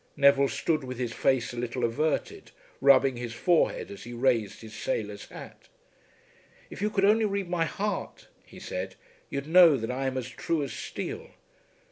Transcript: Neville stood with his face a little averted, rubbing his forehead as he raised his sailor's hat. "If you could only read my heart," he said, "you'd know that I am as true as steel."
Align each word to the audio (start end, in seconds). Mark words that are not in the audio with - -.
Neville 0.17 0.47
stood 0.47 0.83
with 0.83 0.97
his 0.97 1.13
face 1.13 1.53
a 1.53 1.57
little 1.59 1.83
averted, 1.83 2.49
rubbing 2.81 3.17
his 3.17 3.35
forehead 3.35 3.91
as 3.91 4.03
he 4.03 4.13
raised 4.13 4.61
his 4.61 4.73
sailor's 4.73 5.25
hat. 5.29 5.67
"If 6.71 6.81
you 6.81 6.89
could 6.89 7.05
only 7.05 7.25
read 7.25 7.47
my 7.51 7.65
heart," 7.65 8.27
he 8.43 8.59
said, 8.59 8.95
"you'd 9.29 9.45
know 9.45 9.77
that 9.77 9.91
I 9.91 10.07
am 10.07 10.17
as 10.17 10.27
true 10.27 10.63
as 10.63 10.73
steel." 10.73 11.29